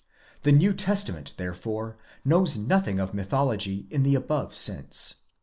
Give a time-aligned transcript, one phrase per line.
[0.41, 1.95] The New Testament therefore
[2.25, 5.21] knows nothing of mytho logy in the above sense.